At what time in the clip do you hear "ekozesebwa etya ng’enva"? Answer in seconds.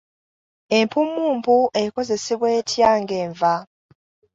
1.83-3.53